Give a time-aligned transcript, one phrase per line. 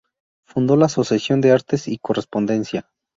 [0.47, 2.89] Fundó la Asociación de Artes y Correspondencia.